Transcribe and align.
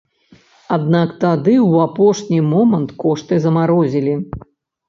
Аднак 0.77 1.11
тады 1.25 1.53
ў 1.69 1.71
апошні 1.89 2.39
момант 2.55 2.97
кошты 3.05 3.41
замарозілі. 3.45 4.19